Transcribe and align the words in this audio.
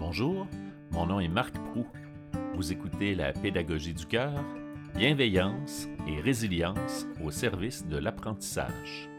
Bonjour, 0.00 0.46
mon 0.92 1.04
nom 1.04 1.20
est 1.20 1.28
Marc 1.28 1.54
Prou. 1.58 1.86
Vous 2.54 2.72
écoutez 2.72 3.14
la 3.14 3.34
pédagogie 3.34 3.92
du 3.92 4.06
cœur, 4.06 4.32
bienveillance 4.96 5.88
et 6.08 6.18
résilience 6.22 7.06
au 7.22 7.30
service 7.30 7.86
de 7.86 7.98
l'apprentissage. 7.98 9.10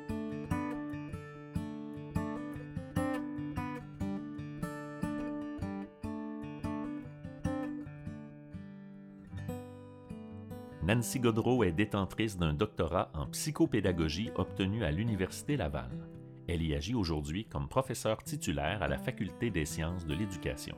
Nancy 10.81 11.19
Godreau 11.19 11.63
est 11.63 11.73
détentrice 11.73 12.39
d'un 12.39 12.53
doctorat 12.53 13.11
en 13.13 13.27
psychopédagogie 13.27 14.31
obtenu 14.33 14.83
à 14.83 14.89
l'Université 14.89 15.57
Laval. 15.57 16.10
Elle 16.47 16.63
y 16.63 16.75
agit 16.75 16.95
aujourd'hui 16.95 17.45
comme 17.45 17.67
professeure 17.67 18.23
titulaire 18.23 18.81
à 18.81 18.87
la 18.87 18.97
Faculté 18.97 19.49
des 19.49 19.65
sciences 19.65 20.05
de 20.05 20.13
l'éducation. 20.13 20.75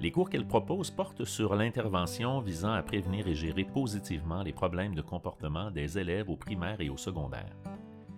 Les 0.00 0.10
cours 0.10 0.28
qu'elle 0.28 0.46
propose 0.46 0.90
portent 0.90 1.24
sur 1.24 1.54
l'intervention 1.54 2.40
visant 2.40 2.72
à 2.72 2.82
prévenir 2.82 3.28
et 3.28 3.34
gérer 3.34 3.64
positivement 3.64 4.42
les 4.42 4.52
problèmes 4.52 4.94
de 4.94 5.02
comportement 5.02 5.70
des 5.70 5.98
élèves 5.98 6.28
au 6.28 6.36
primaire 6.36 6.80
et 6.80 6.90
au 6.90 6.96
secondaire. 6.96 7.56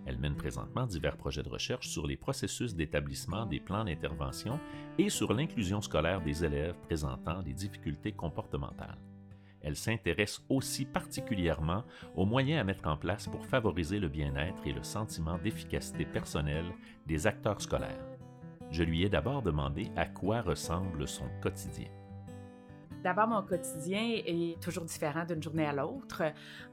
Elle 0.05 0.17
mène 0.17 0.35
présentement 0.35 0.85
divers 0.85 1.17
projets 1.17 1.43
de 1.43 1.49
recherche 1.49 1.87
sur 1.87 2.05
les 2.07 2.17
processus 2.17 2.75
d'établissement 2.75 3.45
des 3.45 3.59
plans 3.59 3.85
d'intervention 3.85 4.59
et 4.97 5.09
sur 5.09 5.33
l'inclusion 5.33 5.81
scolaire 5.81 6.21
des 6.21 6.43
élèves 6.43 6.75
présentant 6.83 7.41
des 7.41 7.53
difficultés 7.53 8.11
comportementales 8.11 8.97
elle 9.65 9.75
s'intéresse 9.75 10.41
aussi 10.47 10.85
particulièrement 10.85 11.83
aux 12.15 12.25
moyens 12.25 12.61
à 12.61 12.63
mettre 12.63 12.87
en 12.87 12.97
place 12.97 13.27
pour 13.27 13.45
favoriser 13.45 13.99
le 13.99 14.07
bien-être 14.07 14.65
et 14.65 14.73
le 14.73 14.83
sentiment 14.83 15.39
d'efficacité 15.39 16.05
personnelle 16.05 16.71
des 17.07 17.25
acteurs 17.25 17.59
scolaires. 17.59 18.05
Je 18.69 18.83
lui 18.83 19.03
ai 19.03 19.09
d'abord 19.09 19.41
demandé 19.41 19.89
à 19.95 20.05
quoi 20.05 20.41
ressemble 20.41 21.07
son 21.07 21.25
quotidien. 21.41 21.89
D'abord, 23.05 23.27
mon 23.27 23.43
quotidien 23.43 24.19
est 24.25 24.59
toujours 24.59 24.83
différent 24.83 25.25
d'une 25.25 25.43
journée 25.43 25.67
à 25.67 25.73
l'autre. 25.73 26.23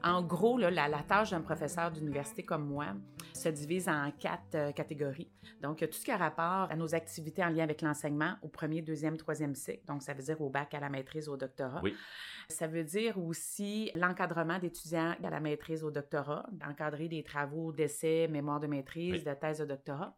En 0.03 0.23
gros, 0.23 0.57
la, 0.57 1.03
tâche 1.07 1.29
d'un 1.29 1.41
professeur 1.41 1.91
d'université 1.91 2.41
comme 2.41 2.65
moi 2.65 2.87
se 3.35 3.49
divise 3.49 3.87
en 3.87 4.09
quatre 4.17 4.55
euh, 4.55 4.71
catégories. 4.71 5.29
Donc, 5.61 5.77
tout 5.77 5.93
ce 5.93 6.03
qui 6.03 6.09
a 6.09 6.17
rapport 6.17 6.71
à 6.71 6.75
nos 6.75 6.95
activités 6.95 7.43
en 7.43 7.49
lien 7.49 7.63
avec 7.63 7.83
l'enseignement 7.83 8.33
au 8.41 8.47
premier, 8.47 8.81
deuxième, 8.81 9.15
troisième 9.15 9.53
cycle. 9.53 9.85
Donc, 9.85 10.01
ça 10.01 10.15
veut 10.15 10.23
dire 10.23 10.41
au 10.41 10.49
bac, 10.49 10.73
à 10.73 10.79
la 10.79 10.89
maîtrise, 10.89 11.29
au 11.29 11.37
doctorat. 11.37 11.81
Oui. 11.83 11.95
Ça 12.49 12.65
veut 12.65 12.83
dire 12.83 13.19
aussi 13.19 13.91
l'encadrement 13.93 14.57
d'étudiants 14.57 15.15
à 15.23 15.29
la 15.29 15.39
maîtrise, 15.39 15.83
au 15.83 15.91
doctorat, 15.91 16.47
d'encadrer 16.51 17.09
des 17.09 17.21
travaux 17.21 17.71
d'essai, 17.71 18.27
mémoire 18.27 18.59
de 18.59 18.65
maîtrise, 18.65 19.23
de 19.23 19.33
thèse 19.35 19.59
de 19.59 19.65
doctorat. 19.65 20.17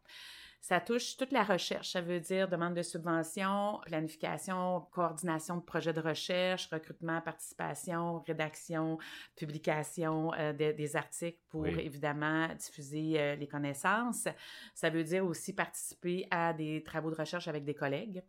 Ça 0.68 0.80
touche 0.80 1.16
toute 1.16 1.30
la 1.30 1.44
recherche. 1.44 1.92
Ça 1.92 2.00
veut 2.00 2.18
dire 2.18 2.48
demande 2.48 2.74
de 2.74 2.82
subvention, 2.82 3.78
planification, 3.86 4.80
coordination 4.90 5.58
de 5.58 5.62
projets 5.62 5.92
de 5.92 6.00
recherche, 6.00 6.66
recrutement, 6.72 7.20
participation, 7.20 8.18
rédaction, 8.26 8.98
publication 9.36 10.34
euh, 10.34 10.52
des 10.52 10.96
articles 10.96 11.38
pour 11.50 11.68
évidemment 11.68 12.48
diffuser 12.48 13.14
euh, 13.16 13.36
les 13.36 13.46
connaissances. 13.46 14.26
Ça 14.74 14.90
veut 14.90 15.04
dire 15.04 15.24
aussi 15.24 15.52
participer 15.52 16.26
à 16.32 16.52
des 16.52 16.82
travaux 16.82 17.12
de 17.12 17.16
recherche 17.16 17.46
avec 17.46 17.64
des 17.64 17.74
collègues. 17.74 18.24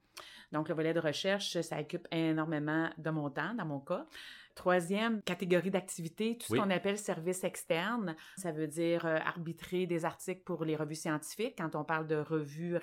Donc, 0.52 0.70
le 0.70 0.76
volet 0.76 0.94
de 0.94 1.00
recherche, 1.00 1.60
ça 1.62 1.80
occupe 1.80 2.08
énormément 2.12 2.88
de 3.00 3.10
mon 3.10 3.32
temps, 3.32 3.56
dans 3.56 3.66
mon 3.66 3.80
cas. 3.80 4.06
Troisième 4.58 5.22
catégorie 5.22 5.70
d'activité, 5.70 6.36
tout 6.36 6.48
ce 6.48 6.60
qu'on 6.60 6.72
appelle 6.72 6.98
service 6.98 7.44
externe. 7.44 8.16
Ça 8.38 8.52
veut 8.52 8.66
dire 8.66 9.06
euh, 9.06 9.18
arbitrer 9.24 9.86
des 9.86 10.04
articles 10.04 10.42
pour 10.44 10.66
les 10.66 10.76
revues 10.76 10.96
scientifiques. 10.96 11.54
Quand 11.60 11.76
on 11.76 11.84
parle 11.84 12.08
de 12.08 12.16
revues, 12.16 12.76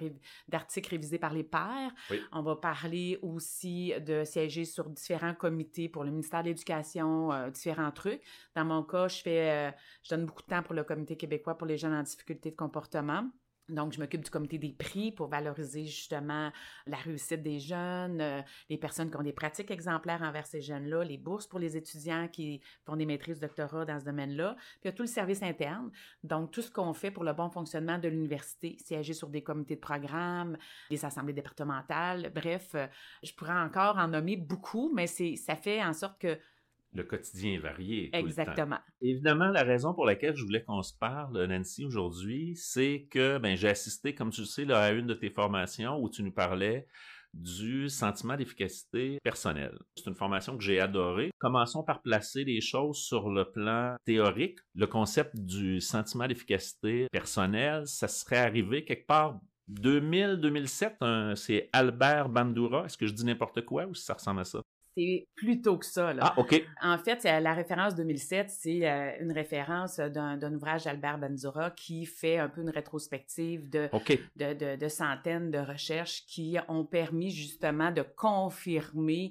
d'articles 0.49 0.91
révisés 0.91 1.19
par 1.19 1.35
les 1.35 1.43
pairs, 1.43 1.91
on 2.31 2.43
va 2.43 2.55
parler 2.55 3.19
aussi 3.23 3.93
de 4.07 4.23
siéger 4.23 4.65
sur 4.65 4.89
différents 4.89 5.35
comités 5.35 5.89
pour 5.89 6.05
le 6.05 6.13
ministère 6.13 6.45
de 6.45 6.51
l'Éducation, 6.51 7.33
euh, 7.33 7.51
différents 7.51 7.91
trucs. 7.91 8.23
Dans 8.55 8.65
mon 8.65 8.85
cas, 8.85 9.09
je 9.09 9.21
fais, 9.21 9.51
euh, 9.51 9.71
je 10.05 10.11
donne 10.11 10.27
beaucoup 10.27 10.43
de 10.43 10.47
temps 10.47 10.63
pour 10.63 10.75
le 10.75 10.85
Comité 10.85 11.17
québécois 11.17 11.59
pour 11.59 11.67
les 11.67 11.77
jeunes 11.77 11.95
en 11.95 12.05
difficulté 12.05 12.53
de 12.53 12.57
comportement. 12.57 13.25
Donc, 13.69 13.95
je 13.95 14.01
m'occupe 14.01 14.23
du 14.23 14.31
comité 14.31 14.59
des 14.59 14.73
prix 14.73 15.11
pour 15.11 15.29
valoriser 15.29 15.87
justement 15.87 16.53
la 16.87 16.97
réussite 16.99 17.43
des 17.43 17.59
jeunes, 17.59 18.21
euh, 18.21 18.43
les 18.69 18.77
personnes 18.77 19.11
qui 19.11 19.17
ont 19.17 19.23
des 19.23 19.33
pratiques 19.33 19.71
exemplaires 19.71 20.23
envers 20.23 20.47
ces 20.47 20.61
jeunes-là, 20.61 21.03
les 21.03 21.17
bourses 21.17 21.47
pour 21.47 21.59
les 21.59 21.77
étudiants 21.77 22.29
qui 22.29 22.61
font 22.85 22.97
des 22.97 23.07
maîtrises, 23.07 23.41
doctorats 23.41 23.87
dans 23.87 23.99
ce 23.99 24.05
domaine-là. 24.05 24.55
Puis 24.57 24.81
il 24.85 24.87
y 24.87 24.89
a 24.89 24.93
tout 24.93 25.03
le 25.03 25.09
service 25.09 25.43
interne. 25.43 25.91
Donc, 26.23 26.51
tout 26.51 26.61
ce 26.61 26.71
qu'on 26.71 26.93
fait 26.93 27.11
pour 27.11 27.25
le 27.25 27.33
bon 27.33 27.49
fonctionnement 27.49 27.99
de 27.99 28.09
l'université, 28.09 28.77
siéger 28.85 29.15
sur 29.15 29.29
des 29.29 29.43
comités 29.43 29.77
de 29.77 29.81
programme, 29.81 30.59
des 30.91 31.05
assemblées 31.05 31.33
départementales. 31.33 32.31
Bref, 32.35 32.73
euh, 32.75 32.87
je 33.23 33.33
pourrais 33.33 33.59
encore 33.59 33.97
en 33.97 34.09
nommer 34.09 34.37
beaucoup, 34.37 34.93
mais 34.95 35.07
ça 35.07 35.57
fait 35.57 35.83
en 35.83 35.95
sorte 35.95 36.21
que 36.21 36.39
le 36.95 37.03
quotidien 37.03 37.55
est 37.55 37.59
varié. 37.59 38.11
Exactement. 38.13 38.79
Évidemment, 39.01 39.49
la 39.49 39.63
raison 39.63 39.95
pour 39.95 40.07
laquelle 40.07 40.37
je 40.37 40.45
voulais 40.45 40.63
qu'on 40.63 40.83
se 40.83 40.97
parle, 40.97 41.45
Nancy, 41.45 41.85
aujourd'hui, 41.85 42.55
c'est 42.57 43.09
que 43.11 43.39
ben, 43.39 43.57
j'ai 43.57 43.69
assisté, 43.69 44.15
comme 44.15 44.31
tu 44.31 44.43
le 44.43 44.47
sais, 44.47 44.71
à 44.73 44.93
une 44.93 45.07
de 45.07 45.15
tes 45.15 45.31
formations 45.31 45.99
où 46.01 46.09
tu 46.09 46.23
nous 46.23 46.33
parlais 46.33 46.87
du 47.35 47.89
sentiment 47.89 48.37
d'efficacité 48.37 49.19
personnelle. 49.25 49.77
C'est 49.97 50.09
une 50.09 50.15
formation 50.15 50.57
que 50.57 50.63
j'ai 50.63 50.79
adorée. 50.79 51.31
Commençons 51.39 51.83
par 51.83 52.01
placer 52.01 52.45
les 52.45 52.61
choses 52.61 52.99
sur 52.99 53.29
le 53.29 53.51
plan 53.51 53.97
théorique. 54.05 54.61
Le 54.77 54.87
concept 54.87 55.37
du 55.37 55.81
sentiment 55.81 56.29
d'efficacité 56.29 57.09
personnelle, 57.11 57.87
ça 57.87 58.07
serait 58.07 58.39
arrivé 58.39 58.85
quelque 58.85 59.07
part 59.07 59.41
2000-2007, 59.73 61.35
c'est 61.37 61.71
Albert 61.73 62.29
Bandura. 62.29 62.85
Est-ce 62.85 62.99
que 62.99 63.07
je 63.07 63.15
dis 63.15 63.25
n'importe 63.25 63.65
quoi 63.65 63.87
ou 63.87 63.95
ça 63.95 64.15
ressemble 64.15 64.41
à 64.41 64.45
ça? 64.45 64.61
C'est 64.97 65.27
plus 65.35 65.61
tôt 65.61 65.79
que 65.79 65.87
ça. 65.87 66.13
Là. 66.13 66.35
Ah, 66.37 66.41
OK. 66.41 66.63
En 66.83 66.99
fait, 66.99 67.25
la 67.25 67.53
référence 67.53 67.95
2007, 67.95 68.51
c'est 68.51 68.89
euh, 68.89 69.13
une 69.21 69.33
référence 69.33 69.99
d'un 69.99 70.55
ouvrage 70.55 70.85
d'Albert 70.85 71.19
Benzura 71.19 71.71
qui 71.71 72.07
fait 72.07 72.39
un 72.39 72.49
peu 72.49 72.63
une 72.63 72.71
rétrospective 72.71 73.69
de, 73.69 73.89
de, 74.37 74.77
de, 74.77 74.89
centaines 74.89 75.51
de 75.51 75.59
recherches 75.59 76.25
qui 76.27 76.57
ont 76.69 76.85
permis 76.85 77.31
justement 77.31 77.91
de 77.91 78.03
confirmer 78.03 79.31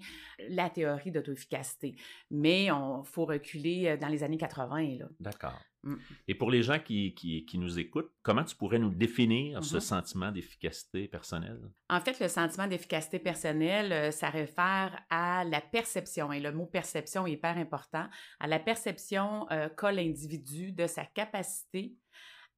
la 0.50 0.70
théorie 0.70 1.12
d'auto-efficacité. 1.12 1.96
Mais 2.32 2.66
il 2.66 3.02
faut 3.06 3.26
reculer 3.26 3.88
euh, 3.88 3.98
dans 3.98 4.08
les 4.08 4.24
années 4.24 4.38
80. 4.38 4.98
D'accord. 5.20 5.60
Mm. 5.84 5.96
Et 6.28 6.36
pour 6.36 6.50
les 6.50 6.64
gens 6.64 6.80
qui, 6.80 7.14
qui, 7.14 7.46
qui, 7.46 7.58
nous 7.58 7.80
écoutent, 7.80 8.12
comment 8.22 8.44
tu 8.44 8.56
pourrais 8.56 8.80
nous 8.80 8.90
définir 8.90 9.64
ce 9.64 9.78
mm-hmm. 9.78 9.82
sentiment 9.82 10.32
d'efficacité 10.32 11.08
personnelle? 11.08 11.60
En 11.90 12.00
fait, 12.00 12.20
le 12.20 12.28
sentiment 12.28 12.68
d'efficacité 12.68 13.20
personnelle, 13.20 13.92
euh, 13.92 14.12
ça 14.12 14.30
réfère 14.30 15.00
à 15.10 15.44
la 15.44 15.62
perception, 15.62 16.32
et 16.32 16.40
le 16.40 16.52
mot 16.52 16.66
perception 16.66 17.28
est 17.28 17.34
hyper 17.34 17.58
important, 17.58 18.08
à 18.40 18.48
la 18.48 18.60
perception 18.60 19.46
euh, 19.52 19.70
qu'a 19.70 19.92
l'individu 19.92 20.72
de 20.72 20.88
sa 20.88 21.06
capacité 21.06 21.96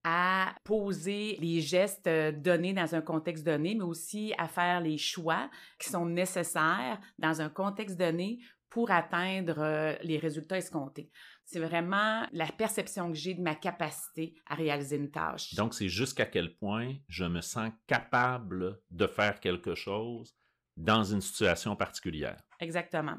à 0.08 0.54
poser 0.64 1.36
les 1.42 1.62
gestes 1.62 2.06
euh, 2.06 2.32
donnés 2.32 2.74
dans 2.74 2.94
un 2.94 3.02
contexte 3.02 3.44
donné, 3.44 3.74
mais 3.74 3.84
aussi 3.84 4.36
à 4.38 4.48
faire 4.48 4.80
les 4.80 5.00
choix 5.00 5.50
qui 5.80 5.90
sont 5.90 6.06
nécessaires 6.06 7.00
dans 7.18 7.42
un 7.42 7.50
contexte 7.50 7.98
donné 7.98 8.38
pour 8.76 8.92
atteindre 8.92 9.60
euh, 9.60 9.96
les 10.04 10.18
résultats 10.18 10.58
escomptés. 10.58 11.10
C'est 11.46 11.62
vraiment 11.62 12.28
la 12.34 12.48
perception 12.48 13.10
que 13.10 13.18
j'ai 13.18 13.34
de 13.34 13.42
ma 13.42 13.56
capacité 13.56 14.36
à 14.48 14.56
réaliser 14.56 14.98
une 14.98 15.12
tâche. 15.12 15.54
Donc, 15.54 15.74
c'est 15.74 15.88
jusqu'à 15.88 16.26
quel 16.26 16.58
point 16.58 16.94
je 17.08 17.24
me 17.24 17.40
sens 17.40 17.72
capable 17.88 18.82
de 18.92 19.08
faire 19.08 19.40
quelque 19.40 19.76
chose 19.76 20.36
dans 20.76 21.06
une 21.06 21.22
situation 21.22 21.78
particulière? 21.78 22.36
Exactement. 22.60 23.16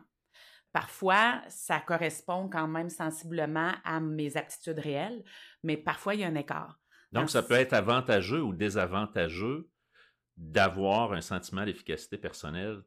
Parfois, 0.75 1.41
ça 1.49 1.81
correspond 1.81 2.51
quand 2.51 2.69
même 2.69 2.91
sensiblement 2.91 3.73
à 3.83 3.99
mes 3.99 4.37
aptitudes 4.37 4.79
réelles, 4.79 5.25
mais 5.63 5.79
parfois, 5.79 6.15
il 6.15 6.21
y 6.21 6.25
a 6.25 6.27
un 6.27 6.35
écart. 6.35 6.79
Donc, 7.13 7.31
ça 7.31 7.43
peut 7.43 7.55
être 7.55 7.73
avantageux 7.73 8.43
ou 8.43 8.53
désavantageux 8.53 9.71
d'avoir 10.37 11.15
un 11.15 11.23
sentiment 11.23 11.65
d'efficacité 11.65 12.19
personnelle 12.19 12.83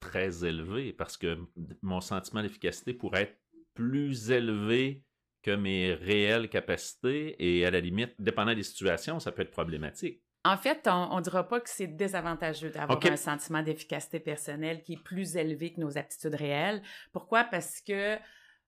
très 0.00 0.44
élevé 0.44 0.92
parce 0.92 1.16
que 1.16 1.38
mon 1.82 2.00
sentiment 2.00 2.42
d'efficacité 2.42 2.94
pourrait 2.94 3.22
être 3.22 3.38
plus 3.74 4.30
élevé 4.30 5.04
que 5.42 5.50
mes 5.52 5.94
réelles 5.94 6.48
capacités 6.48 7.36
et 7.38 7.64
à 7.64 7.70
la 7.70 7.80
limite, 7.80 8.14
dépendant 8.18 8.54
des 8.54 8.62
situations, 8.62 9.20
ça 9.20 9.32
peut 9.32 9.42
être 9.42 9.50
problématique. 9.50 10.22
En 10.44 10.56
fait, 10.56 10.86
on 10.86 11.16
ne 11.16 11.22
dira 11.22 11.46
pas 11.46 11.60
que 11.60 11.68
c'est 11.68 11.86
désavantageux 11.86 12.70
d'avoir 12.70 13.04
un 13.04 13.16
sentiment 13.16 13.62
d'efficacité 13.62 14.20
personnelle 14.20 14.82
qui 14.82 14.94
est 14.94 15.02
plus 15.02 15.36
élevé 15.36 15.72
que 15.72 15.80
nos 15.80 15.98
aptitudes 15.98 16.34
réelles. 16.34 16.82
Pourquoi? 17.12 17.44
Parce 17.44 17.80
que 17.80 18.16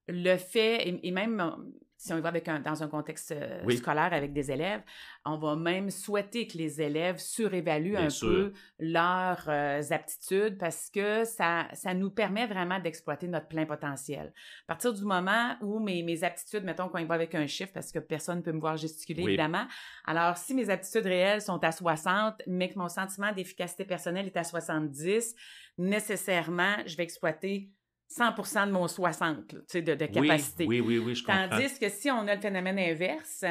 le 0.09 0.37
fait, 0.37 1.01
et, 1.03 1.11
même 1.11 1.73
si 2.01 2.15
on 2.15 2.19
y 2.19 2.21
va 2.23 2.31
avec 2.31 2.49
un, 2.49 2.61
dans 2.61 2.83
un 2.83 2.89
contexte 2.89 3.33
euh, 3.33 3.77
scolaire 3.77 4.15
avec 4.15 4.33
des 4.33 4.51
élèves, 4.51 4.81
on 5.27 5.37
va 5.37 5.55
même 5.55 5.91
souhaiter 5.91 6.47
que 6.47 6.57
les 6.57 6.81
élèves 6.81 7.19
surévaluent 7.19 7.99
un 7.99 8.09
peu 8.09 8.55
leurs 8.79 9.45
euh, 9.49 9.83
aptitudes 9.91 10.57
parce 10.57 10.89
que 10.89 11.25
ça, 11.27 11.69
ça 11.75 11.93
nous 11.93 12.11
permet 12.11 12.47
vraiment 12.47 12.81
d'exploiter 12.81 13.29
notre 13.29 13.49
plein 13.49 13.67
potentiel. 13.67 14.33
À 14.65 14.69
partir 14.69 14.95
du 14.95 15.05
moment 15.05 15.57
où 15.61 15.79
mes, 15.79 16.03
mes 16.03 16.25
aptitudes, 16.25 16.65
mettons 16.65 16.89
qu'on 16.89 16.99
y 16.99 17.05
va 17.05 17.17
avec 17.17 17.35
un 17.35 17.47
chiffre 17.47 17.73
parce 17.75 17.93
que 17.93 17.99
personne 17.99 18.39
ne 18.39 18.43
peut 18.43 18.53
me 18.53 18.61
voir 18.61 18.79
gesticuler, 18.79 19.25
évidemment. 19.25 19.67
Alors, 20.07 20.39
si 20.39 20.55
mes 20.55 20.71
aptitudes 20.71 21.05
réelles 21.05 21.43
sont 21.43 21.63
à 21.63 21.71
60, 21.71 22.41
mais 22.47 22.71
que 22.71 22.79
mon 22.79 22.89
sentiment 22.89 23.31
d'efficacité 23.31 23.85
personnelle 23.85 24.25
est 24.25 24.39
à 24.39 24.45
70, 24.45 25.35
nécessairement, 25.77 26.77
je 26.87 26.97
vais 26.97 27.03
exploiter 27.03 27.71
100% 28.11 28.67
de 28.67 28.73
mon 28.73 28.89
60 28.89 29.55
de, 29.75 29.95
de 29.95 30.07
capacité. 30.07 30.67
Oui, 30.67 30.81
oui, 30.81 30.99
oui, 30.99 31.15
je 31.15 31.25
comprends. 31.25 31.49
Tandis 31.49 31.79
que 31.79 31.89
si 31.89 32.11
on 32.11 32.27
a 32.27 32.35
le 32.35 32.41
phénomène 32.41 32.79
inverse 32.79 33.45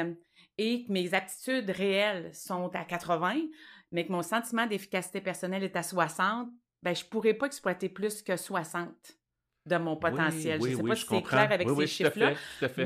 et 0.58 0.84
que 0.84 0.92
mes 0.92 1.14
aptitudes 1.14 1.70
réelles 1.70 2.34
sont 2.34 2.70
à 2.74 2.84
80, 2.84 3.36
mais 3.92 4.06
que 4.06 4.12
mon 4.12 4.22
sentiment 4.22 4.66
d'efficacité 4.66 5.20
personnelle 5.20 5.64
est 5.64 5.76
à 5.76 5.82
60, 5.82 6.48
ben, 6.82 6.94
je 6.94 7.04
ne 7.04 7.08
pourrais 7.08 7.34
pas 7.34 7.46
exploiter 7.46 7.88
plus 7.88 8.22
que 8.22 8.36
60 8.36 8.88
de 9.66 9.76
mon 9.76 9.96
potentiel. 9.96 10.60
je 10.60 10.68
ne 10.68 10.76
sais 10.76 10.82
pas 10.82 10.96
si 10.96 11.06
c'est 11.06 11.22
clair 11.22 11.52
avec 11.52 11.68
ces 11.68 11.86
chiffres-là, 11.86 12.32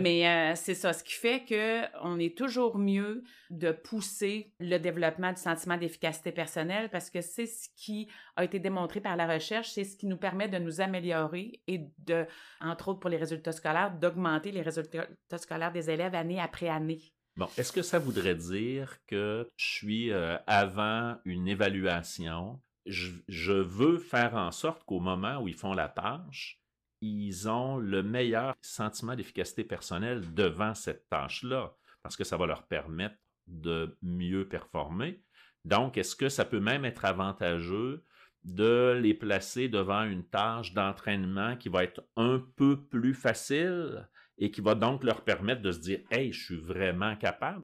mais 0.00 0.28
euh, 0.28 0.52
c'est 0.56 0.74
ça. 0.74 0.92
Ce 0.92 1.04
qui 1.04 1.12
fait 1.12 1.44
qu'on 1.46 2.18
est 2.18 2.36
toujours 2.36 2.78
mieux 2.78 3.22
de 3.50 3.72
pousser 3.72 4.52
le 4.58 4.78
développement 4.78 5.32
du 5.32 5.40
sentiment 5.40 5.76
d'efficacité 5.76 6.32
personnelle 6.32 6.88
parce 6.90 7.10
que 7.10 7.20
c'est 7.20 7.46
ce 7.46 7.68
qui 7.76 8.08
a 8.36 8.44
été 8.44 8.58
démontré 8.58 9.00
par 9.00 9.16
la 9.16 9.26
recherche, 9.26 9.70
c'est 9.70 9.84
ce 9.84 9.96
qui 9.96 10.06
nous 10.06 10.16
permet 10.16 10.48
de 10.48 10.58
nous 10.58 10.80
améliorer 10.80 11.60
et 11.66 11.80
de, 11.98 12.26
entre 12.60 12.88
autres 12.88 13.00
pour 13.00 13.10
les 13.10 13.16
résultats 13.16 13.52
scolaires, 13.52 13.92
d'augmenter 13.92 14.50
les 14.50 14.62
résultats 14.62 15.06
scolaires 15.36 15.72
des 15.72 15.90
élèves 15.90 16.14
année 16.14 16.40
après 16.40 16.68
année. 16.68 17.14
Bon, 17.36 17.48
est-ce 17.58 17.72
que 17.72 17.82
ça 17.82 17.98
voudrait 17.98 18.36
dire 18.36 18.98
que 19.08 19.50
je 19.56 19.64
suis 19.64 20.12
euh, 20.12 20.36
avant 20.46 21.16
une 21.24 21.48
évaluation, 21.48 22.60
je, 22.86 23.52
veux 23.52 23.98
faire 23.98 24.34
en 24.34 24.52
sorte 24.52 24.84
qu'au 24.84 25.00
moment 25.00 25.38
où 25.40 25.48
ils 25.48 25.56
font 25.56 25.72
la 25.72 25.88
tâche, 25.88 26.60
ils 27.04 27.48
ont 27.48 27.76
le 27.76 28.02
meilleur 28.02 28.54
sentiment 28.62 29.14
d'efficacité 29.14 29.64
personnelle 29.64 30.32
devant 30.34 30.74
cette 30.74 31.08
tâche-là, 31.08 31.74
parce 32.02 32.16
que 32.16 32.24
ça 32.24 32.36
va 32.36 32.46
leur 32.46 32.66
permettre 32.66 33.16
de 33.46 33.96
mieux 34.02 34.48
performer. 34.48 35.22
Donc, 35.64 35.98
est-ce 35.98 36.16
que 36.16 36.28
ça 36.28 36.44
peut 36.44 36.60
même 36.60 36.84
être 36.84 37.04
avantageux 37.04 38.04
de 38.44 38.98
les 39.00 39.14
placer 39.14 39.68
devant 39.68 40.02
une 40.02 40.24
tâche 40.24 40.72
d'entraînement 40.72 41.56
qui 41.56 41.68
va 41.68 41.84
être 41.84 42.06
un 42.16 42.42
peu 42.56 42.84
plus 42.84 43.14
facile 43.14 44.08
et 44.36 44.50
qui 44.50 44.60
va 44.60 44.74
donc 44.74 45.04
leur 45.04 45.22
permettre 45.22 45.62
de 45.62 45.72
se 45.72 45.78
dire 45.78 46.00
Hey, 46.10 46.32
je 46.32 46.44
suis 46.44 46.56
vraiment 46.56 47.16
capable. 47.16 47.62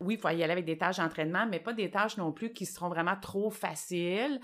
Oui, 0.00 0.14
il 0.14 0.20
faut 0.20 0.28
y 0.28 0.42
aller 0.42 0.52
avec 0.52 0.64
des 0.64 0.78
tâches 0.78 0.96
d'entraînement, 0.96 1.46
mais 1.46 1.60
pas 1.60 1.72
des 1.72 1.90
tâches 1.90 2.16
non 2.16 2.32
plus 2.32 2.52
qui 2.52 2.66
seront 2.66 2.88
vraiment 2.88 3.16
trop 3.20 3.50
faciles. 3.50 4.40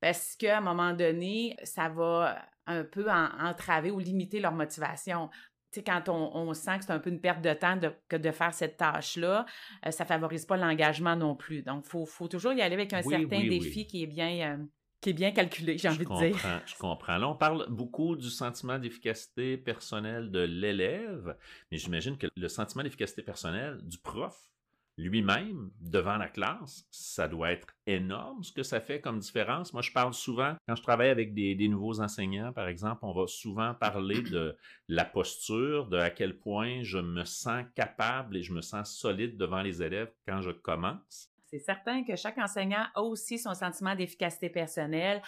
Parce 0.00 0.36
qu'à 0.36 0.58
un 0.58 0.60
moment 0.60 0.94
donné, 0.94 1.56
ça 1.64 1.88
va 1.88 2.38
un 2.70 2.84
peu 2.84 3.10
entraver 3.10 3.90
ou 3.90 3.98
limiter 3.98 4.40
leur 4.40 4.52
motivation. 4.52 5.28
Tu 5.72 5.78
sais, 5.78 5.84
quand 5.84 6.08
on, 6.08 6.52
sent 6.52 6.78
que 6.78 6.84
c'est 6.86 6.92
un 6.92 6.98
peu 6.98 7.10
une 7.10 7.20
perte 7.20 7.42
de 7.42 7.52
temps 7.52 7.76
de, 7.76 7.92
que 8.08 8.16
de 8.16 8.30
faire 8.32 8.52
cette 8.52 8.76
tâche-là, 8.76 9.46
ça 9.82 9.88
euh, 9.88 9.90
ça 9.92 10.04
favorise 10.04 10.44
pas 10.44 10.56
l'engagement 10.56 11.14
non 11.14 11.36
plus. 11.36 11.62
Donc, 11.62 11.84
il 11.86 12.06
faut, 12.06 12.28
toujours 12.28 12.52
y 12.52 12.60
aller 12.60 12.74
avec 12.74 12.92
un 12.92 13.02
certain 13.02 13.40
défi 13.40 13.86
qui 13.86 14.02
est 14.02 14.08
bien... 14.08 14.54
Euh, 14.54 14.64
qui 15.00 15.10
est 15.10 15.14
bien 15.14 15.30
calculé, 15.32 15.78
j'ai 15.78 15.88
envie 15.88 16.04
de 16.04 16.18
dire. 16.18 16.36
Je 16.66 16.74
comprends. 16.76 17.16
Là, 17.16 17.26
on 17.26 17.34
parle 17.34 17.66
beaucoup 17.70 18.16
du 18.16 18.28
sentiment 18.28 18.78
d'efficacité 18.78 19.56
personnelle 19.56 20.30
de 20.30 20.40
l'élève, 20.40 21.38
mais 21.70 21.78
j'imagine 21.78 22.18
que 22.18 22.26
le 22.36 22.48
sentiment 22.48 22.82
d'efficacité 22.82 23.22
personnelle 23.22 23.78
du 23.82 23.96
prof 23.96 24.50
lui-même 25.00 25.70
devant 25.80 26.16
la 26.16 26.28
classe, 26.28 26.86
ça 26.90 27.26
doit 27.28 27.52
être 27.52 27.66
énorme 27.86 28.42
ce 28.42 28.52
que 28.52 28.62
ça 28.62 28.80
fait 28.80 29.00
comme 29.00 29.18
différence. 29.18 29.72
Moi, 29.72 29.82
je 29.82 29.92
parle 29.92 30.14
souvent, 30.14 30.54
quand 30.68 30.76
je 30.76 30.82
travaille 30.82 31.08
avec 31.08 31.34
des, 31.34 31.68
nouveaux 31.68 32.00
enseignants, 32.00 32.52
par 32.52 32.68
exemple, 32.68 33.00
on 33.02 33.12
va 33.12 33.26
souvent 33.26 33.74
parler 33.74 34.22
de 34.22 34.56
la 34.88 35.04
posture, 35.04 35.86
de 35.86 35.98
à 35.98 36.10
quel 36.10 36.38
point 36.38 36.82
je 36.82 36.98
me 36.98 37.24
sens 37.24 37.64
capable 37.74 38.36
et 38.36 38.42
je 38.42 38.52
me 38.52 38.60
sens 38.60 38.94
solide 38.94 39.36
devant 39.36 39.62
les 39.62 39.82
élèves 39.82 40.12
quand 40.26 40.40
je 40.40 40.50
commence. 40.50 41.30
C'est 41.46 41.58
certain 41.58 42.04
que 42.04 42.14
chaque 42.14 42.38
enseignant 42.38 42.84
a 42.94 43.02
aussi 43.02 43.38
son 43.38 43.54
sentiment 43.54 43.96
d'efficacité 43.96 44.50
personnelle 44.50 45.20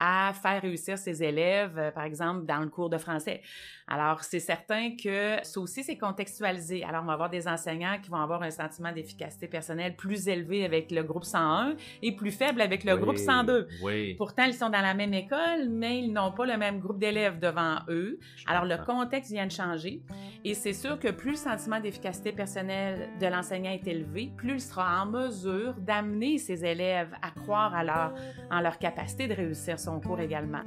à 0.00 0.32
faire 0.32 0.62
réussir 0.62 0.96
ses 0.96 1.22
élèves, 1.22 1.78
euh, 1.78 1.90
par 1.90 2.04
exemple, 2.04 2.46
dans 2.46 2.60
le 2.60 2.68
cours 2.68 2.88
de 2.88 2.96
français. 2.96 3.42
Alors, 3.86 4.22
c'est 4.22 4.40
certain 4.40 4.96
que 4.96 5.36
ça 5.42 5.60
aussi, 5.60 5.84
c'est 5.84 5.98
contextualisé. 5.98 6.84
Alors, 6.84 7.02
on 7.02 7.06
va 7.06 7.12
avoir 7.12 7.28
des 7.28 7.46
enseignants 7.46 7.98
qui 8.02 8.08
vont 8.08 8.16
avoir 8.16 8.42
un 8.42 8.50
sentiment 8.50 8.92
d'efficacité 8.92 9.46
personnelle 9.46 9.96
plus 9.96 10.28
élevé 10.28 10.64
avec 10.64 10.90
le 10.90 11.02
groupe 11.02 11.24
101 11.24 11.74
et 12.02 12.12
plus 12.12 12.30
faible 12.30 12.62
avec 12.62 12.84
le 12.84 12.96
groupe 12.96 13.18
102. 13.18 13.68
Oui. 13.82 14.14
Pourtant, 14.14 14.44
ils 14.44 14.54
sont 14.54 14.70
dans 14.70 14.80
la 14.80 14.94
même 14.94 15.12
école, 15.12 15.68
mais 15.68 15.98
ils 15.98 16.12
n'ont 16.12 16.32
pas 16.32 16.46
le 16.46 16.56
même 16.56 16.78
groupe 16.78 16.98
d'élèves 16.98 17.38
devant 17.38 17.80
eux. 17.88 18.18
Alors, 18.46 18.64
le 18.64 18.78
contexte 18.78 19.32
vient 19.32 19.46
de 19.46 19.52
changer. 19.52 20.00
Et 20.42 20.54
c'est 20.54 20.72
sûr 20.72 20.98
que 20.98 21.08
plus 21.08 21.32
le 21.32 21.36
sentiment 21.36 21.80
d'efficacité 21.80 22.32
personnelle 22.32 23.10
de 23.20 23.26
l'enseignant 23.26 23.72
est 23.72 23.86
élevé, 23.86 24.32
plus 24.38 24.54
il 24.54 24.60
sera 24.60 25.02
en 25.02 25.06
mesure 25.06 25.74
d'amener 25.74 26.38
ses 26.38 26.64
élèves 26.64 27.14
à 27.20 27.30
croire 27.30 27.74
à 27.74 28.12
en 28.50 28.60
leur 28.60 28.78
capacité 28.78 29.28
de 29.28 29.34
réussir 29.34 29.78
son 29.78 30.00
cours 30.00 30.18
également. 30.18 30.62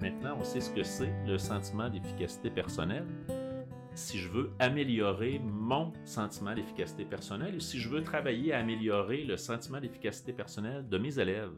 Maintenant, 0.00 0.36
on 0.40 0.44
sait 0.44 0.60
ce 0.60 0.70
que 0.70 0.82
c'est 0.82 1.12
le 1.24 1.38
sentiment 1.38 1.88
d'efficacité 1.88 2.50
personnelle. 2.50 3.06
Si 3.94 4.18
je 4.18 4.28
veux 4.28 4.50
améliorer 4.58 5.40
mon 5.44 5.92
sentiment 6.04 6.54
d'efficacité 6.56 7.04
personnelle 7.04 7.54
et 7.54 7.60
si 7.60 7.78
je 7.78 7.88
veux 7.88 8.02
travailler 8.02 8.52
à 8.52 8.58
améliorer 8.58 9.22
le 9.22 9.36
sentiment 9.36 9.80
d'efficacité 9.80 10.32
personnelle 10.32 10.88
de 10.88 10.98
mes 10.98 11.20
élèves, 11.20 11.52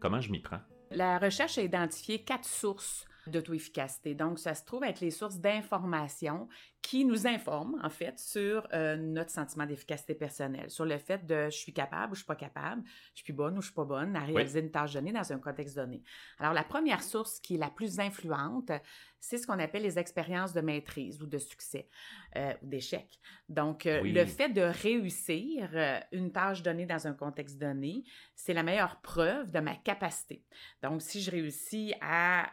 comment 0.00 0.20
je 0.20 0.30
m'y 0.30 0.40
prends? 0.40 0.60
La 0.90 1.18
recherche 1.18 1.58
a 1.58 1.62
identifié 1.62 2.22
quatre 2.22 2.46
sources 2.46 3.06
d'auto-efficacité. 3.26 4.14
Donc, 4.14 4.38
ça 4.38 4.54
se 4.54 4.64
trouve 4.64 4.84
être 4.84 5.00
les 5.00 5.10
sources 5.10 5.38
d'information 5.38 6.48
qui 6.86 7.04
nous 7.04 7.26
informent, 7.26 7.80
en 7.82 7.90
fait, 7.90 8.16
sur 8.20 8.64
euh, 8.72 8.94
notre 8.94 9.32
sentiment 9.32 9.66
d'efficacité 9.66 10.14
personnelle, 10.14 10.70
sur 10.70 10.84
le 10.84 10.98
fait 10.98 11.26
de 11.26 11.46
je 11.46 11.56
suis 11.56 11.72
capable 11.72 12.12
ou 12.12 12.14
je 12.14 12.20
suis 12.20 12.26
pas 12.26 12.36
capable, 12.36 12.84
je 13.12 13.24
suis 13.24 13.32
bonne 13.32 13.58
ou 13.58 13.60
je 13.60 13.66
suis 13.66 13.74
pas 13.74 13.84
bonne 13.84 14.14
à 14.14 14.20
réaliser 14.20 14.60
une 14.60 14.70
tâche 14.70 14.92
donnée 14.92 15.10
dans 15.10 15.32
un 15.32 15.40
contexte 15.40 15.74
donné. 15.74 16.04
Alors, 16.38 16.52
la 16.52 16.62
première 16.62 17.02
source 17.02 17.40
qui 17.40 17.56
est 17.56 17.58
la 17.58 17.70
plus 17.70 17.98
influente, 17.98 18.70
c'est 19.18 19.38
ce 19.38 19.48
qu'on 19.48 19.58
appelle 19.58 19.82
les 19.82 19.98
expériences 19.98 20.52
de 20.52 20.60
maîtrise 20.60 21.20
ou 21.20 21.26
de 21.26 21.38
succès 21.38 21.88
euh, 22.36 22.52
ou 22.62 22.66
d'échec. 22.68 23.18
Donc, 23.48 23.86
euh, 23.86 24.02
le 24.02 24.24
fait 24.24 24.50
de 24.50 24.60
réussir 24.60 25.70
une 26.12 26.30
tâche 26.30 26.62
donnée 26.62 26.86
dans 26.86 27.08
un 27.08 27.14
contexte 27.14 27.58
donné, 27.58 28.04
c'est 28.36 28.54
la 28.54 28.62
meilleure 28.62 29.00
preuve 29.00 29.50
de 29.50 29.58
ma 29.58 29.74
capacité. 29.74 30.44
Donc, 30.84 31.02
si 31.02 31.20
je 31.20 31.32
réussis 31.32 31.94
à 32.00 32.46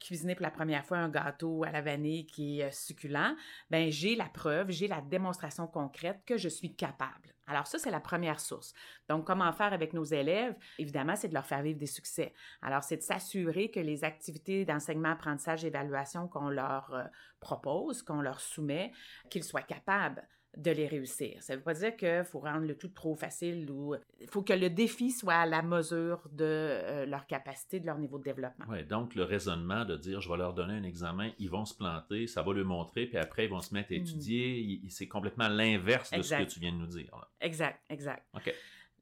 cuisiner 0.00 0.34
pour 0.34 0.42
la 0.42 0.50
première 0.50 0.84
fois 0.84 0.98
un 0.98 1.08
gâteau 1.08 1.62
à 1.62 1.70
la 1.70 1.82
vanille 1.82 2.26
qui 2.26 2.60
est 2.60 2.72
succulent, 2.72 3.36
ben 3.70 3.75
j'ai 3.88 4.16
la 4.16 4.26
preuve, 4.26 4.70
j'ai 4.70 4.88
la 4.88 5.00
démonstration 5.00 5.66
concrète 5.66 6.20
que 6.26 6.36
je 6.36 6.48
suis 6.48 6.74
capable. 6.74 7.34
Alors 7.46 7.66
ça, 7.66 7.78
c'est 7.78 7.90
la 7.90 8.00
première 8.00 8.40
source. 8.40 8.74
Donc, 9.08 9.24
comment 9.24 9.52
faire 9.52 9.72
avec 9.72 9.92
nos 9.92 10.04
élèves? 10.04 10.56
Évidemment, 10.78 11.14
c'est 11.14 11.28
de 11.28 11.34
leur 11.34 11.46
faire 11.46 11.62
vivre 11.62 11.78
des 11.78 11.86
succès. 11.86 12.34
Alors, 12.60 12.82
c'est 12.82 12.96
de 12.96 13.02
s'assurer 13.02 13.70
que 13.70 13.78
les 13.78 14.02
activités 14.02 14.64
d'enseignement, 14.64 15.10
apprentissage, 15.10 15.64
évaluation 15.64 16.26
qu'on 16.26 16.48
leur 16.48 16.92
euh, 16.92 17.04
propose, 17.38 18.02
qu'on 18.02 18.20
leur 18.20 18.40
soumet, 18.40 18.92
qu'ils 19.30 19.44
soient 19.44 19.62
capables 19.62 20.26
de 20.56 20.70
les 20.70 20.86
réussir. 20.86 21.42
Ça 21.42 21.52
ne 21.52 21.58
veut 21.58 21.64
pas 21.64 21.74
dire 21.74 21.96
qu'il 21.96 22.24
faut 22.24 22.40
rendre 22.40 22.66
le 22.66 22.76
tout 22.76 22.88
trop 22.88 23.14
facile 23.14 23.70
ou 23.70 23.94
il 24.20 24.26
faut 24.26 24.42
que 24.42 24.54
le 24.54 24.70
défi 24.70 25.10
soit 25.10 25.34
à 25.34 25.46
la 25.46 25.62
mesure 25.62 26.22
de 26.32 26.44
euh, 26.44 27.06
leur 27.06 27.26
capacité, 27.26 27.78
de 27.78 27.86
leur 27.86 27.98
niveau 27.98 28.18
de 28.18 28.24
développement. 28.24 28.64
Oui, 28.68 28.84
donc 28.84 29.14
le 29.14 29.24
raisonnement 29.24 29.84
de 29.84 29.96
dire 29.96 30.20
je 30.20 30.30
vais 30.30 30.38
leur 30.38 30.54
donner 30.54 30.74
un 30.74 30.82
examen, 30.82 31.30
ils 31.38 31.50
vont 31.50 31.66
se 31.66 31.74
planter, 31.74 32.26
ça 32.26 32.42
va 32.42 32.54
leur 32.54 32.64
montrer, 32.64 33.06
puis 33.06 33.18
après 33.18 33.44
ils 33.44 33.50
vont 33.50 33.60
se 33.60 33.74
mettre 33.74 33.92
à 33.92 33.96
hmm. 33.96 34.00
étudier, 34.00 34.80
c'est 34.88 35.08
complètement 35.08 35.48
l'inverse 35.48 36.10
de 36.10 36.22
ce 36.22 36.34
que 36.34 36.44
tu 36.44 36.60
viens 36.60 36.72
de 36.72 36.78
nous 36.78 36.86
dire. 36.86 37.12
Exact, 37.40 37.80
exact. 37.90 38.24
OK. 38.34 38.52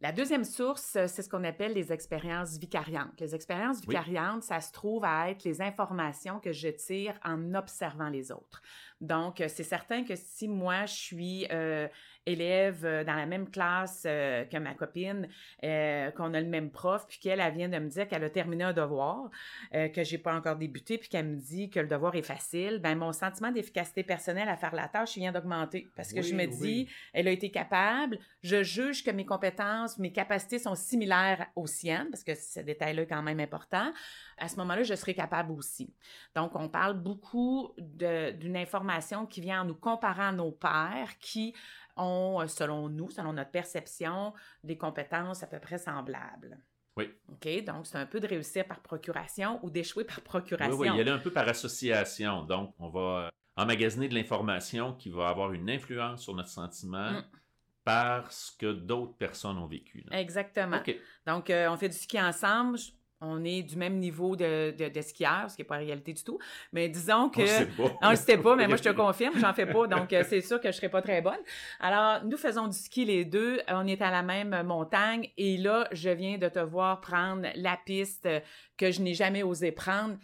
La 0.00 0.12
deuxième 0.12 0.44
source, 0.44 0.82
c'est 0.82 1.22
ce 1.22 1.28
qu'on 1.28 1.44
appelle 1.44 1.72
les 1.72 1.92
expériences 1.92 2.58
vicariantes. 2.58 3.18
Les 3.20 3.34
expériences 3.34 3.80
vicariantes, 3.80 4.42
ça 4.42 4.60
se 4.60 4.70
trouve 4.72 5.04
à 5.04 5.30
être 5.30 5.44
les 5.44 5.62
informations 5.62 6.40
que 6.40 6.52
je 6.52 6.68
tire 6.68 7.18
en 7.24 7.54
observant 7.54 8.08
les 8.08 8.30
autres. 8.30 8.60
Donc, 9.00 9.42
c'est 9.48 9.62
certain 9.62 10.04
que 10.04 10.14
si 10.16 10.48
moi, 10.48 10.84
je 10.86 10.94
suis 10.94 11.46
euh, 11.50 11.88
élève 12.26 12.84
euh, 12.84 13.04
dans 13.04 13.14
la 13.14 13.26
même 13.26 13.50
classe 13.50 14.04
euh, 14.06 14.44
que 14.44 14.56
ma 14.56 14.74
copine, 14.74 15.28
euh, 15.62 16.10
qu'on 16.12 16.34
a 16.34 16.40
le 16.40 16.48
même 16.48 16.70
prof, 16.70 17.06
puis 17.08 17.18
qu'elle, 17.18 17.40
elle 17.40 17.54
vient 17.54 17.68
de 17.68 17.78
me 17.78 17.88
dire 17.88 18.08
qu'elle 18.08 18.24
a 18.24 18.30
terminé 18.30 18.64
un 18.64 18.72
devoir, 18.72 19.30
que 19.72 20.04
j'ai 20.04 20.18
pas 20.18 20.34
encore 20.34 20.56
débuté, 20.56 20.98
puis 20.98 21.08
qu'elle 21.08 21.26
me 21.26 21.36
dit 21.36 21.70
que 21.70 21.80
le 21.80 21.88
devoir 21.88 22.14
est 22.14 22.22
facile, 22.22 22.78
ben 22.78 22.96
mon 22.96 23.12
sentiment 23.12 23.50
d'efficacité 23.50 24.02
personnelle 24.02 24.48
à 24.48 24.56
faire 24.56 24.74
la 24.74 24.88
tâche 24.88 25.16
vient 25.16 25.32
d'augmenter. 25.32 25.88
Parce 25.96 26.12
que 26.12 26.22
je 26.22 26.34
me 26.34 26.46
dis, 26.46 26.88
elle 27.12 27.28
a 27.28 27.30
été 27.30 27.50
capable, 27.50 28.18
je 28.42 28.62
juge 28.62 29.04
que 29.04 29.10
mes 29.10 29.26
compétences, 29.26 29.98
mes 29.98 30.12
capacités 30.12 30.58
sont 30.58 30.74
similaires 30.74 31.46
aux 31.56 31.66
siennes, 31.66 32.08
parce 32.10 32.24
que 32.24 32.34
ce 32.34 32.60
détail-là 32.60 33.02
est 33.02 33.06
quand 33.06 33.22
même 33.22 33.40
important. 33.40 33.92
À 34.38 34.48
ce 34.48 34.56
moment-là, 34.56 34.82
je 34.82 34.94
serai 34.94 35.14
capable 35.14 35.52
aussi. 35.52 35.94
Donc, 36.34 36.52
on 36.54 36.68
parle 36.68 36.94
beaucoup 36.94 37.72
d'une 37.78 38.56
information 38.56 39.26
qui 39.26 39.40
vient 39.40 39.62
en 39.62 39.64
nous 39.64 39.74
comparant 39.74 40.28
à 40.28 40.32
nos 40.32 40.52
pairs, 40.52 41.18
qui 41.20 41.54
ont, 41.96 42.40
euh, 42.40 42.46
selon 42.46 42.88
nous, 42.88 43.10
selon 43.10 43.32
notre 43.32 43.50
perception, 43.50 44.32
des 44.62 44.76
compétences 44.76 45.42
à 45.42 45.46
peu 45.46 45.58
près 45.58 45.78
semblables. 45.78 46.58
Oui. 46.96 47.10
OK, 47.28 47.64
donc 47.64 47.86
c'est 47.86 47.98
un 47.98 48.06
peu 48.06 48.20
de 48.20 48.26
réussir 48.26 48.66
par 48.66 48.80
procuration 48.80 49.58
ou 49.64 49.70
d'échouer 49.70 50.04
par 50.04 50.20
procuration. 50.20 50.76
Oui, 50.76 50.88
oui, 50.88 50.96
il 51.00 51.06
y 51.06 51.10
a 51.10 51.14
un 51.14 51.18
peu 51.18 51.32
par 51.32 51.48
association. 51.48 52.44
Donc, 52.44 52.74
on 52.78 52.88
va 52.88 53.30
emmagasiner 53.56 54.08
de 54.08 54.14
l'information 54.14 54.94
qui 54.94 55.10
va 55.10 55.28
avoir 55.28 55.52
une 55.52 55.68
influence 55.70 56.22
sur 56.22 56.34
notre 56.34 56.50
sentiment. 56.50 57.12
Mm. 57.12 57.24
Parce 57.84 58.56
que 58.58 58.72
d'autres 58.72 59.14
personnes 59.18 59.58
ont 59.58 59.66
vécu. 59.66 60.06
Exactement. 60.10 60.80
Donc, 61.26 61.50
euh, 61.50 61.68
on 61.68 61.76
fait 61.76 61.90
du 61.90 61.96
ski 61.96 62.18
ensemble 62.18 62.78
on 63.20 63.44
est 63.44 63.62
du 63.62 63.76
même 63.76 63.98
niveau 63.98 64.36
de, 64.36 64.72
de, 64.76 65.00
skieur, 65.00 65.46
ce 65.48 65.56
qui 65.56 65.62
n'est 65.62 65.66
pas 65.66 65.78
la 65.78 65.84
réalité 65.84 66.12
du 66.12 66.22
tout. 66.22 66.38
Mais 66.72 66.88
disons 66.88 67.28
que. 67.28 67.42
On 68.02 68.10
ne 68.10 68.16
sait 68.16 68.38
pas, 68.38 68.56
mais 68.56 68.68
moi, 68.68 68.76
je 68.76 68.82
te 68.82 68.88
confirme, 68.94 69.38
j'en 69.38 69.54
fais 69.54 69.66
pas, 69.66 69.86
donc 69.86 70.12
euh, 70.12 70.24
c'est 70.28 70.40
sûr 70.40 70.58
que 70.58 70.64
je 70.64 70.68
ne 70.68 70.72
serai 70.72 70.88
pas 70.88 71.02
très 71.02 71.22
bonne. 71.22 71.40
Alors, 71.80 72.24
nous 72.24 72.36
faisons 72.36 72.66
du 72.66 72.76
ski 72.76 73.04
les 73.04 73.24
deux. 73.24 73.60
On 73.68 73.86
est 73.86 74.02
à 74.02 74.10
la 74.10 74.22
même 74.22 74.62
montagne 74.64 75.30
et 75.36 75.56
là, 75.56 75.88
je 75.92 76.10
viens 76.10 76.38
de 76.38 76.48
te 76.48 76.58
voir 76.58 77.00
prendre 77.00 77.48
la 77.54 77.78
piste 77.84 78.28
que 78.76 78.90
je 78.90 79.00
n'ai 79.00 79.14
jamais 79.14 79.42
osé 79.42 79.72
prendre. 79.72 80.16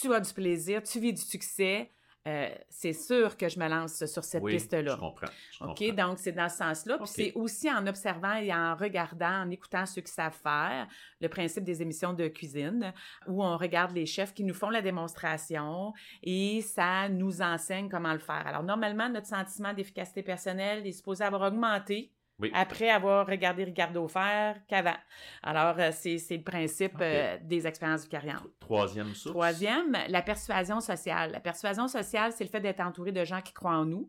Tu 0.00 0.12
as 0.14 0.20
du 0.20 0.32
plaisir, 0.32 0.82
tu 0.82 1.00
vis 1.00 1.12
du 1.12 1.22
succès. 1.22 1.90
Euh, 2.28 2.48
c'est 2.68 2.92
sûr 2.92 3.36
que 3.36 3.48
je 3.48 3.58
me 3.58 3.68
lance 3.68 4.04
sur 4.04 4.22
cette 4.22 4.44
piste-là. 4.44 4.96
Je 4.96 5.00
comprends. 5.00 5.26
OK, 5.60 5.94
donc 5.94 6.18
c'est 6.18 6.32
dans 6.32 6.48
ce 6.48 6.58
sens-là. 6.58 6.98
Puis 6.98 7.06
c'est 7.08 7.32
aussi 7.34 7.70
en 7.70 7.86
observant 7.86 8.34
et 8.34 8.52
en 8.52 8.74
regardant, 8.76 9.42
en 9.42 9.50
écoutant 9.50 9.86
ceux 9.86 10.02
qui 10.02 10.12
savent 10.12 10.36
faire, 10.42 10.86
le 11.20 11.28
principe 11.28 11.64
des 11.64 11.80
émissions 11.80 12.12
de 12.12 12.28
cuisine, 12.28 12.92
où 13.26 13.42
on 13.42 13.56
regarde 13.56 13.92
les 13.92 14.06
chefs 14.06 14.34
qui 14.34 14.44
nous 14.44 14.54
font 14.54 14.70
la 14.70 14.82
démonstration 14.82 15.92
et 16.22 16.60
ça 16.60 17.08
nous 17.08 17.40
enseigne 17.40 17.88
comment 17.88 18.12
le 18.12 18.18
faire. 18.18 18.46
Alors, 18.46 18.62
normalement, 18.62 19.08
notre 19.08 19.26
sentiment 19.26 19.72
d'efficacité 19.72 20.22
personnelle 20.22 20.86
est 20.86 20.92
supposé 20.92 21.24
avoir 21.24 21.42
augmenté 21.42 22.12
après 22.52 22.88
avoir 22.88 23.26
regardé 23.26 23.64
Ricardo 23.64 24.06
faire 24.08 24.56
qu'avant. 24.68 24.96
Alors, 25.42 25.74
euh, 25.78 25.90
c'est, 25.92 26.18
le 26.30 26.42
principe 26.42 26.96
euh, 27.00 27.36
des 27.42 27.66
expériences 27.66 28.02
du 28.02 28.08
carrière. 28.08 28.44
Troisième 28.60 29.14
source. 29.14 29.34
Troisième, 29.34 29.96
la 30.08 30.22
persuasion 30.22 30.80
sociale. 30.80 31.32
La 31.32 31.40
persuasion 31.40 31.88
sociale, 31.88 32.32
c'est 32.32 32.44
le 32.44 32.50
fait 32.50 32.60
d'être 32.60 32.80
entouré 32.80 33.12
de 33.12 33.24
gens 33.24 33.40
qui 33.40 33.52
croient 33.52 33.76
en 33.76 33.84
nous 33.84 34.08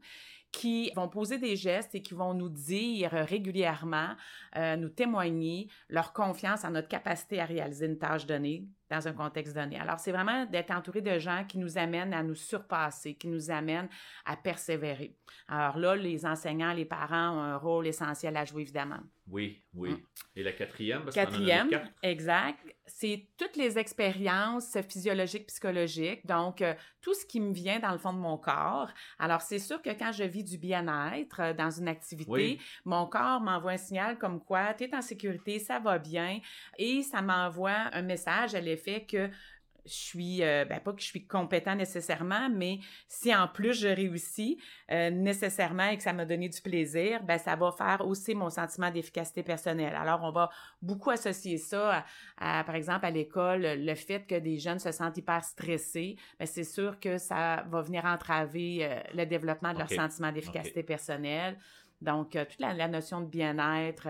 qui 0.51 0.91
vont 0.95 1.07
poser 1.07 1.37
des 1.37 1.55
gestes 1.55 1.93
et 1.93 2.01
qui 2.01 2.13
vont 2.13 2.33
nous 2.33 2.49
dire 2.49 3.11
régulièrement, 3.11 4.15
euh, 4.55 4.75
nous 4.77 4.89
témoigner 4.89 5.69
leur 5.89 6.11
confiance 6.11 6.65
en 6.65 6.71
notre 6.71 6.87
capacité 6.87 7.39
à 7.39 7.45
réaliser 7.45 7.85
une 7.85 7.99
tâche 7.99 8.25
donnée 8.25 8.65
dans 8.89 9.07
un 9.07 9.13
contexte 9.13 9.55
donné. 9.55 9.79
Alors, 9.79 9.99
c'est 9.99 10.11
vraiment 10.11 10.45
d'être 10.45 10.71
entouré 10.71 11.01
de 11.01 11.19
gens 11.19 11.45
qui 11.47 11.57
nous 11.57 11.77
amènent 11.77 12.13
à 12.13 12.23
nous 12.23 12.35
surpasser, 12.35 13.15
qui 13.15 13.27
nous 13.27 13.51
amènent 13.51 13.89
à 14.25 14.35
persévérer. 14.35 15.15
Alors 15.47 15.77
là, 15.77 15.95
les 15.95 16.25
enseignants, 16.25 16.73
les 16.73 16.85
parents 16.85 17.37
ont 17.37 17.41
un 17.41 17.57
rôle 17.57 17.87
essentiel 17.87 18.35
à 18.37 18.45
jouer, 18.45 18.63
évidemment. 18.63 18.99
Oui, 19.27 19.61
oui. 19.75 19.91
Mm. 19.91 20.01
Et 20.37 20.43
la 20.43 20.51
quatrième? 20.53 21.03
Parce 21.03 21.15
quatrième, 21.15 21.69
exact. 22.01 22.59
C'est 22.87 23.27
toutes 23.37 23.55
les 23.55 23.77
expériences 23.77 24.75
physiologiques, 24.89 25.45
psychologiques. 25.47 26.25
Donc, 26.25 26.61
euh, 26.61 26.73
tout 27.01 27.13
ce 27.13 27.25
qui 27.25 27.39
me 27.39 27.53
vient 27.53 27.79
dans 27.79 27.91
le 27.91 27.99
fond 27.99 28.13
de 28.13 28.17
mon 28.17 28.37
corps. 28.37 28.89
Alors, 29.19 29.41
c'est 29.41 29.59
sûr 29.59 29.81
que 29.81 29.91
quand 29.91 30.11
je 30.11 30.23
vis 30.23 30.43
du 30.43 30.57
bien-être 30.57 31.41
euh, 31.41 31.53
dans 31.53 31.69
une 31.69 31.87
activité, 31.87 32.59
mon 32.85 33.05
corps 33.05 33.41
m'envoie 33.41 33.73
un 33.73 33.77
signal 33.77 34.17
comme 34.17 34.43
quoi 34.43 34.73
tu 34.73 34.85
es 34.85 34.95
en 34.95 35.01
sécurité, 35.01 35.59
ça 35.59 35.77
va 35.77 35.99
bien. 35.99 36.39
Et 36.79 37.03
ça 37.03 37.21
m'envoie 37.21 37.89
un 37.93 38.01
message 38.01 38.55
à 38.55 38.61
l'effet 38.61 38.78
que 39.07 39.29
je 39.85 39.93
suis, 39.93 40.43
euh, 40.43 40.65
ben, 40.65 40.79
pas 40.79 40.93
que 40.93 41.01
je 41.01 41.07
suis 41.07 41.25
compétent 41.25 41.75
nécessairement, 41.75 42.49
mais 42.49 42.79
si 43.07 43.33
en 43.35 43.47
plus 43.47 43.73
je 43.73 43.87
réussis 43.87 44.59
euh, 44.91 45.09
nécessairement 45.09 45.87
et 45.87 45.97
que 45.97 46.03
ça 46.03 46.13
m'a 46.13 46.25
donné 46.25 46.49
du 46.49 46.61
plaisir, 46.61 47.23
ben, 47.23 47.37
ça 47.37 47.55
va 47.55 47.71
faire 47.71 48.05
aussi 48.05 48.35
mon 48.35 48.49
sentiment 48.49 48.91
d'efficacité 48.91 49.43
personnelle. 49.43 49.95
Alors, 49.95 50.21
on 50.23 50.31
va 50.31 50.49
beaucoup 50.81 51.09
associer 51.09 51.57
ça 51.57 52.05
à, 52.37 52.63
par 52.63 52.75
exemple, 52.75 53.05
à 53.05 53.11
l'école, 53.11 53.61
le 53.61 53.95
fait 53.95 54.25
que 54.27 54.35
des 54.35 54.57
jeunes 54.57 54.79
se 54.79 54.91
sentent 54.91 55.17
hyper 55.17 55.43
stressés, 55.43 56.17
ben, 56.39 56.45
c'est 56.45 56.63
sûr 56.63 56.99
que 56.99 57.17
ça 57.17 57.63
va 57.69 57.81
venir 57.81 58.05
entraver 58.05 58.79
euh, 58.81 58.99
le 59.13 59.25
développement 59.25 59.73
de 59.73 59.79
leur 59.79 59.89
sentiment 59.89 60.31
d'efficacité 60.31 60.83
personnelle. 60.83 61.57
Donc, 62.01 62.31
toute 62.31 62.59
la, 62.59 62.87
notion 62.87 63.21
de 63.21 63.25
bien-être 63.25 64.07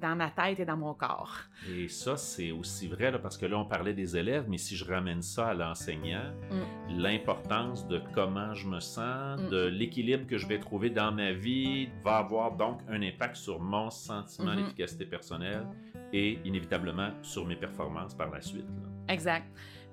dans 0.00 0.16
ma 0.16 0.30
tête 0.30 0.60
et 0.60 0.64
dans 0.64 0.76
mon 0.76 0.94
corps. 0.94 1.36
Et 1.68 1.88
ça, 1.88 2.16
c'est 2.16 2.50
aussi 2.50 2.88
vrai, 2.88 3.12
parce 3.20 3.36
que 3.36 3.46
là, 3.46 3.58
on 3.58 3.64
parlait 3.64 3.92
des 3.92 4.16
élèves, 4.16 4.46
mais 4.48 4.56
si 4.56 4.76
je 4.76 4.84
ramène 4.84 5.22
ça 5.22 5.48
à 5.48 5.54
l'enseignant, 5.54 6.32
mm. 6.50 6.98
l'importance 6.98 7.86
de 7.86 8.00
comment 8.14 8.54
je 8.54 8.66
me 8.66 8.80
sens, 8.80 9.40
mm. 9.40 9.48
de 9.48 9.66
l'équilibre 9.66 10.26
que 10.26 10.38
je 10.38 10.46
vais 10.46 10.58
trouver 10.58 10.90
dans 10.90 11.12
ma 11.12 11.32
vie, 11.32 11.88
va 12.02 12.18
avoir 12.18 12.56
donc 12.56 12.80
un 12.88 13.02
impact 13.02 13.36
sur 13.36 13.60
mon 13.60 13.90
sentiment 13.90 14.52
mm-hmm. 14.52 14.56
d'efficacité 14.56 15.04
personnelle 15.04 15.66
et 16.12 16.38
inévitablement 16.44 17.10
sur 17.22 17.46
mes 17.46 17.56
performances 17.56 18.14
par 18.14 18.30
la 18.30 18.40
suite. 18.40 18.66
Exact. 19.08 19.46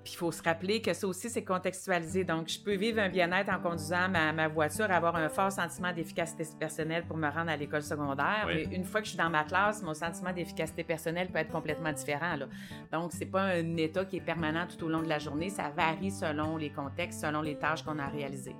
Puis 0.07 0.13
il 0.13 0.19
faut 0.19 0.31
se 0.31 0.41
rappeler 0.41 0.81
que 0.81 0.93
ça 0.93 1.05
aussi, 1.05 1.29
c'est 1.29 1.43
contextualisé. 1.43 2.23
Donc, 2.23 2.47
je 2.47 2.57
peux 2.57 2.75
vivre 2.75 3.01
un 3.01 3.09
bien-être 3.09 3.51
en 3.51 3.59
conduisant 3.59 4.07
ma, 4.07 4.31
ma, 4.31 4.47
voiture, 4.47 4.89
avoir 4.89 5.17
un 5.17 5.27
fort 5.27 5.51
sentiment 5.51 5.91
d'efficacité 5.91 6.45
personnelle 6.57 7.03
pour 7.05 7.17
me 7.17 7.27
rendre 7.27 7.49
à 7.51 7.57
l'école 7.57 7.81
secondaire. 7.81 8.47
Et 8.49 8.69
une 8.71 8.85
fois 8.85 9.01
que 9.01 9.05
je 9.05 9.09
suis 9.09 9.17
dans 9.17 9.29
ma 9.29 9.43
classe, 9.43 9.83
mon 9.83 9.93
sentiment 9.93 10.31
d'efficacité 10.31 10.85
personnelle 10.85 11.27
peut 11.27 11.39
être 11.39 11.51
complètement 11.51 11.91
différent. 11.91 12.37
Là. 12.37 12.45
Donc, 12.89 13.11
c'est 13.11 13.25
pas 13.25 13.41
un 13.41 13.75
état 13.75 14.05
qui 14.05 14.15
est 14.15 14.21
permanent 14.21 14.65
tout 14.65 14.85
au 14.85 14.87
long 14.87 15.01
de 15.01 15.09
la 15.09 15.19
journée. 15.19 15.49
Ça 15.49 15.71
varie 15.75 16.11
selon 16.11 16.55
les 16.55 16.69
contextes, 16.69 17.19
selon 17.19 17.41
les 17.41 17.57
tâches 17.57 17.83
qu'on 17.83 17.99
a 17.99 18.07
réalisées. 18.07 18.55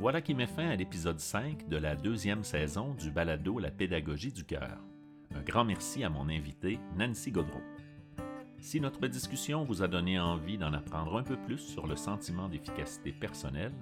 Voilà 0.00 0.20
qui 0.20 0.34
met 0.34 0.48
fin 0.48 0.70
à 0.70 0.74
l'épisode 0.74 1.20
5 1.20 1.68
de 1.68 1.76
la 1.76 1.94
deuxième 1.94 2.42
saison 2.42 2.94
du 2.94 3.12
balado 3.12 3.60
La 3.60 3.70
pédagogie 3.70 4.32
du 4.32 4.42
cœur. 4.42 4.80
Un 5.36 5.42
grand 5.42 5.64
merci 5.64 6.02
à 6.02 6.10
mon 6.10 6.28
invité, 6.28 6.80
Nancy 6.96 7.30
Godreau. 7.30 7.62
Si 8.62 8.80
notre 8.80 9.08
discussion 9.08 9.64
vous 9.64 9.82
a 9.82 9.88
donné 9.88 10.20
envie 10.20 10.56
d'en 10.56 10.72
apprendre 10.72 11.18
un 11.18 11.24
peu 11.24 11.36
plus 11.36 11.58
sur 11.58 11.88
le 11.88 11.96
sentiment 11.96 12.48
d'efficacité 12.48 13.10
personnelle, 13.10 13.74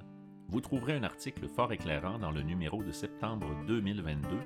vous 0.49 0.63
trouverez 0.63 0.95
un 0.95 1.03
article 1.03 1.49
fort 1.49 1.71
éclairant 1.71 2.19
dans 2.19 2.31
le 2.31 2.41
numéro 2.41 2.83
de 2.83 2.91
septembre 2.91 3.47
2022 3.67 4.39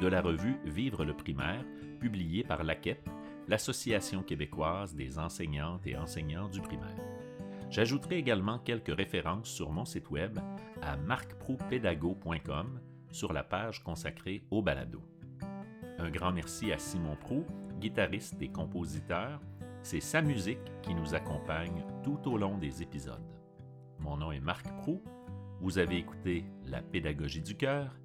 de 0.00 0.06
la 0.06 0.22
revue 0.22 0.56
Vivre 0.64 1.04
le 1.04 1.12
primaire, 1.12 1.62
publié 2.00 2.42
par 2.42 2.64
l'AQEP, 2.64 3.06
l'Association 3.48 4.22
québécoise 4.22 4.94
des 4.94 5.18
enseignantes 5.18 5.86
et 5.86 5.98
enseignants 5.98 6.48
du 6.48 6.62
primaire. 6.62 6.96
J'ajouterai 7.68 8.16
également 8.16 8.60
quelques 8.60 8.96
références 8.96 9.50
sur 9.50 9.70
mon 9.72 9.84
site 9.84 10.08
web 10.08 10.38
à 10.80 10.96
marcproupédago.com 10.96 12.80
sur 13.10 13.34
la 13.34 13.44
page 13.44 13.84
consacrée 13.84 14.42
au 14.50 14.62
balado. 14.62 15.02
Un 15.98 16.10
grand 16.10 16.32
merci 16.32 16.72
à 16.72 16.78
Simon 16.78 17.14
Prou, 17.16 17.44
guitariste 17.78 18.40
et 18.40 18.48
compositeur, 18.48 19.38
c'est 19.82 20.00
sa 20.00 20.22
musique 20.22 20.80
qui 20.82 20.94
nous 20.94 21.14
accompagne 21.14 21.84
tout 22.02 22.20
au 22.26 22.38
long 22.38 22.58
des 22.58 22.82
épisodes. 22.82 23.20
Mon 23.98 24.16
nom 24.16 24.32
est 24.32 24.40
Marc 24.40 24.66
Prou. 24.78 25.02
Vous 25.60 25.78
avez 25.78 25.98
écouté 25.98 26.44
La 26.64 26.82
pédagogie 26.82 27.42
du 27.42 27.56
cœur, 27.56 27.96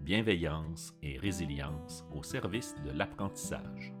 bienveillance 0.00 0.94
et 1.02 1.18
résilience 1.18 2.04
au 2.14 2.22
service 2.22 2.74
de 2.84 2.90
l'apprentissage. 2.90 3.95